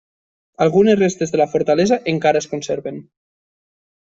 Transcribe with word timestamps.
Algunes 0.65 0.97
restes 1.01 1.33
de 1.35 1.39
la 1.41 1.47
fortalesa 1.51 1.99
encara 2.15 2.43
es 2.45 2.49
conserven. 2.55 2.99